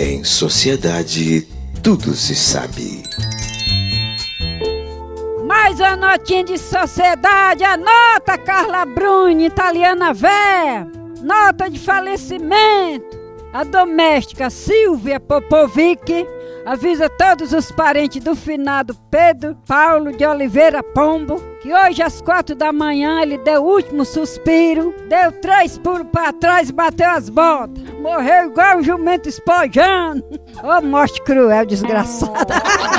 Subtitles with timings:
[0.00, 1.48] Em sociedade,
[1.82, 3.02] tudo se sabe.
[5.44, 10.86] Mais uma notinha de sociedade, anota Carla Bruni, italiana véia.
[11.20, 13.17] Nota de falecimento.
[13.52, 16.26] A doméstica Silvia Popovic
[16.66, 22.54] avisa todos os parentes do finado Pedro Paulo de Oliveira Pombo que hoje às quatro
[22.54, 27.28] da manhã ele deu o último suspiro, deu três pulos para trás e bateu as
[27.28, 27.82] botas.
[28.00, 30.22] Morreu igual um jumento espojando.
[30.62, 32.54] Ô oh, morte cruel, desgraçada.